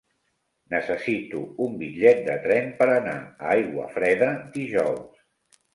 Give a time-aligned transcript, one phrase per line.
[0.73, 5.27] Necessito un bitllet de tren per anar a Aiguafreda dijous.